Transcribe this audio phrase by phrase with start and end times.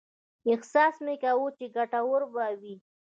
[0.53, 2.75] احساس مې کاوه چې ګټوره به وي.